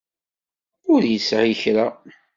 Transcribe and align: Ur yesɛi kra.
Ur 0.93 1.01
yesɛi 1.11 1.53
kra. 1.61 1.87